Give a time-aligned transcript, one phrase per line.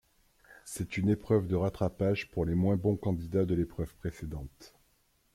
[0.65, 4.73] C'est une épreuve de rattrapage pour les moins bons candidats de l'épreuve précédente.